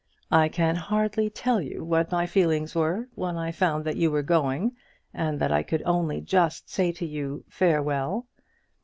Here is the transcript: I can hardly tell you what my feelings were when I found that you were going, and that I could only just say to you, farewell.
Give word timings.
I 0.31 0.49
can 0.49 0.77
hardly 0.77 1.29
tell 1.29 1.61
you 1.61 1.83
what 1.83 2.11
my 2.11 2.25
feelings 2.25 2.73
were 2.73 3.07
when 3.13 3.37
I 3.37 3.51
found 3.51 3.85
that 3.85 3.97
you 3.97 4.09
were 4.09 4.23
going, 4.23 4.75
and 5.13 5.39
that 5.39 5.51
I 5.51 5.61
could 5.61 5.83
only 5.85 6.21
just 6.21 6.71
say 6.71 6.91
to 6.93 7.05
you, 7.05 7.45
farewell. 7.51 8.25